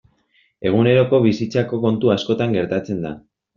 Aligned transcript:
Eguneroko 0.69 1.19
bizitzako 1.27 1.81
kontu 1.85 2.13
askotan 2.17 2.59
gertatzen 2.59 3.07
da. 3.09 3.15